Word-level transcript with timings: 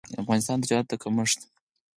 افغانستان 0.23 0.57
د 0.57 0.61
تجارت 0.65 0.87
د 0.89 0.93
کمښت 1.03 1.39